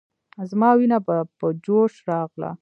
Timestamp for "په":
1.37-1.45